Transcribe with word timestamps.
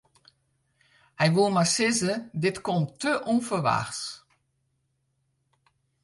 Hy 1.19 1.27
woe 1.33 1.49
mar 1.53 1.69
sizze: 1.75 2.13
dit 2.43 2.57
komt 2.67 2.89
te 3.01 3.11
ûnferwachts. 3.31 4.01